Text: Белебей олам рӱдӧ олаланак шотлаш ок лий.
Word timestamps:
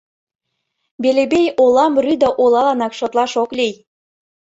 Белебей 1.01 1.47
олам 1.63 1.93
рӱдӧ 2.03 2.29
олаланак 2.43 2.93
шотлаш 2.99 3.31
ок 3.43 3.49
лий. 3.57 3.73